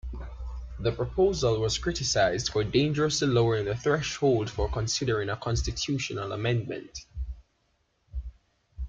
The 0.79 0.91
proposal 0.91 1.59
was 1.61 1.77
criticized 1.77 2.49
for 2.51 2.63
dangerously 2.63 3.27
lowering 3.27 3.65
the 3.65 3.75
threshold 3.77 4.49
for 4.49 4.67
considering 4.67 5.29
a 5.29 5.37
constitutional 5.37 6.31
amendment. 6.31 7.05